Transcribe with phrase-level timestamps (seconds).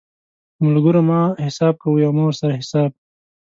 [0.55, 2.91] په ملګرو مه حساب کوئ او مه ورسره حساب